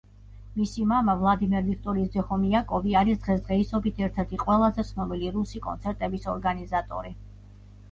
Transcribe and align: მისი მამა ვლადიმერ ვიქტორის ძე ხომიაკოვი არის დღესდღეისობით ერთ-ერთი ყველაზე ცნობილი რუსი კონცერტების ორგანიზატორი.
მისი 0.59 0.85
მამა 0.91 1.13
ვლადიმერ 1.19 1.67
ვიქტორის 1.67 2.09
ძე 2.15 2.23
ხომიაკოვი 2.29 2.97
არის 3.03 3.21
დღესდღეისობით 3.27 4.03
ერთ-ერთი 4.07 4.41
ყველაზე 4.47 4.89
ცნობილი 4.91 5.33
რუსი 5.39 5.65
კონცერტების 5.69 6.29
ორგანიზატორი. 6.37 7.17